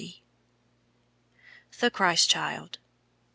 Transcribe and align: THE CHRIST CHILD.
THE 1.79 1.91
CHRIST 1.91 2.27
CHILD. 2.27 2.79